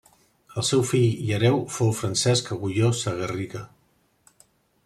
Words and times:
El 0.59 0.63
seu 0.69 0.79
fill 0.91 1.19
i 1.25 1.35
hereu 1.35 1.59
fou 1.75 1.93
Francesc 1.99 2.51
Agulló 2.57 2.93
Sagarriga. 3.03 3.63